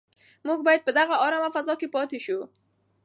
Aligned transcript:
موږ 0.47 0.59
باید 0.67 0.85
په 0.85 0.91
دغه 0.99 1.15
ارامه 1.25 1.49
فضا 1.55 1.73
کې 1.79 1.87
پاتې 1.95 2.19
شو. 2.25 2.39